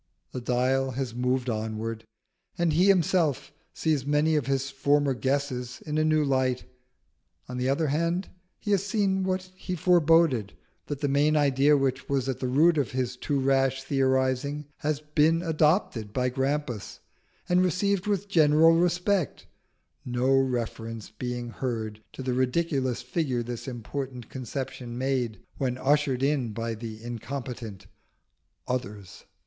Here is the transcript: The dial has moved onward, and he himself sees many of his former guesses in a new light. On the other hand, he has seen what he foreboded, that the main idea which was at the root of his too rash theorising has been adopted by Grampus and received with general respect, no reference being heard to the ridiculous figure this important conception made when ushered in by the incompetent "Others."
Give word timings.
The 0.31 0.41
dial 0.41 0.89
has 0.93 1.13
moved 1.13 1.47
onward, 1.47 2.05
and 2.57 2.73
he 2.73 2.87
himself 2.87 3.53
sees 3.71 4.03
many 4.03 4.35
of 4.35 4.47
his 4.47 4.71
former 4.71 5.13
guesses 5.13 5.79
in 5.85 5.99
a 5.99 6.03
new 6.03 6.23
light. 6.25 6.65
On 7.47 7.57
the 7.59 7.69
other 7.69 7.85
hand, 7.89 8.27
he 8.57 8.71
has 8.71 8.83
seen 8.83 9.21
what 9.23 9.51
he 9.55 9.75
foreboded, 9.75 10.53
that 10.87 11.01
the 11.01 11.07
main 11.07 11.37
idea 11.37 11.77
which 11.77 12.09
was 12.09 12.27
at 12.27 12.39
the 12.39 12.47
root 12.47 12.79
of 12.79 12.89
his 12.93 13.15
too 13.15 13.39
rash 13.39 13.83
theorising 13.83 14.65
has 14.77 15.01
been 15.01 15.43
adopted 15.43 16.11
by 16.13 16.29
Grampus 16.29 16.99
and 17.47 17.61
received 17.63 18.07
with 18.07 18.27
general 18.27 18.73
respect, 18.75 19.45
no 20.03 20.35
reference 20.35 21.11
being 21.11 21.49
heard 21.49 22.01
to 22.13 22.23
the 22.23 22.33
ridiculous 22.33 23.03
figure 23.03 23.43
this 23.43 23.67
important 23.67 24.29
conception 24.29 24.97
made 24.97 25.41
when 25.59 25.77
ushered 25.77 26.23
in 26.23 26.53
by 26.53 26.73
the 26.73 27.03
incompetent 27.03 27.85
"Others." 28.67 29.25